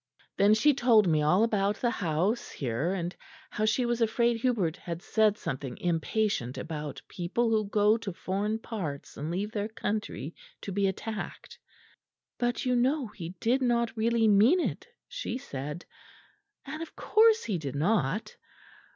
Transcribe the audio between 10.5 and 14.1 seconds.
to be attacked, 'But you know he did not